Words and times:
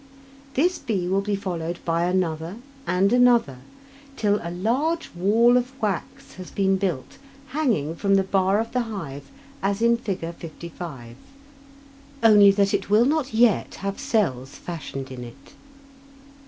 This 0.55 0.79
bee 0.79 1.07
will 1.07 1.21
be 1.21 1.35
followed 1.35 1.77
by 1.85 2.05
another, 2.05 2.55
and 2.87 3.13
another, 3.13 3.57
till 4.17 4.39
a 4.41 4.49
large 4.49 5.11
wall 5.13 5.57
of 5.57 5.79
wax 5.79 6.33
has 6.37 6.49
been 6.49 6.77
built, 6.77 7.19
hanging 7.49 7.95
from 7.95 8.15
the 8.15 8.23
bar 8.23 8.59
of 8.59 8.71
the 8.71 8.79
hive 8.89 9.29
as 9.61 9.79
in 9.79 9.97
Fig. 9.97 10.21
55, 10.33 11.17
only 12.23 12.49
that 12.49 12.73
it 12.73 12.89
will 12.89 13.05
not 13.05 13.31
yet 13.31 13.75
have 13.85 13.99
cells 13.99 14.55
fashioned 14.55 15.11
in 15.11 15.23
it. 15.23 15.53